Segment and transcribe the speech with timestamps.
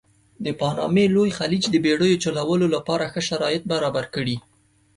[0.45, 4.37] د پانامې لوی خلیج د بېړیو چلولو لپاره ښه شرایط برابر کړي.